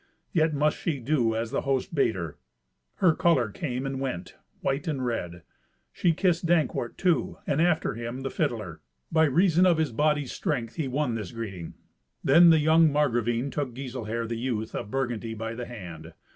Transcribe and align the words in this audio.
Yet 0.33 0.51
must 0.55 0.79
she 0.79 0.99
do 0.99 1.35
as 1.35 1.51
the 1.51 1.61
host 1.61 1.93
bade 1.93 2.15
her. 2.15 2.39
Her 2.95 3.13
colour 3.13 3.51
came 3.51 3.85
and 3.85 3.99
went, 3.99 4.35
white 4.61 4.87
and 4.87 5.05
red. 5.05 5.43
She 5.93 6.11
kissed 6.11 6.47
Dankwart, 6.47 6.97
too, 6.97 7.37
and, 7.45 7.61
after 7.61 7.93
him, 7.93 8.21
the 8.21 8.31
fiddler. 8.31 8.81
By 9.11 9.25
reason 9.25 9.67
of 9.67 9.77
his 9.77 9.91
body's 9.91 10.31
strength 10.31 10.73
he 10.73 10.87
won 10.87 11.13
this 11.13 11.31
greeting. 11.31 11.75
Then 12.23 12.49
the 12.49 12.57
young 12.57 12.91
Margravine 12.91 13.51
took 13.51 13.75
Giselher, 13.75 14.25
the 14.25 14.37
youth, 14.39 14.73
of 14.73 14.89
Burgundy 14.89 15.35
by 15.35 15.53
the 15.53 15.67
hand. 15.67 16.13